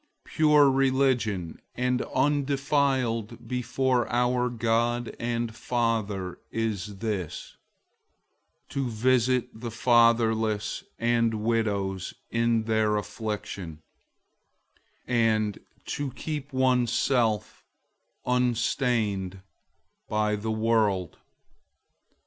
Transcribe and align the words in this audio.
001:027 0.27 0.33
Pure 0.33 0.71
religion 0.71 1.61
and 1.75 2.01
undefiled 2.15 3.47
before 3.47 4.09
our 4.11 4.49
God 4.49 5.15
and 5.19 5.55
Father 5.55 6.39
is 6.49 6.95
this: 6.97 7.55
to 8.69 8.89
visit 8.89 9.49
the 9.53 9.69
fatherless 9.69 10.83
and 10.97 11.35
widows 11.43 12.15
in 12.31 12.63
their 12.63 12.97
affliction, 12.97 13.83
and 15.05 15.59
to 15.85 16.09
keep 16.13 16.51
oneself 16.51 17.63
unstained 18.25 19.43
by 20.09 20.35
the 20.35 20.49
world. 20.51 21.19